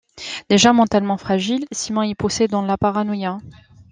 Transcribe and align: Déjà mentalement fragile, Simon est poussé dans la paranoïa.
Déjà 0.49 0.73
mentalement 0.73 1.15
fragile, 1.17 1.67
Simon 1.71 2.01
est 2.01 2.15
poussé 2.15 2.47
dans 2.47 2.63
la 2.63 2.75
paranoïa. 2.75 3.37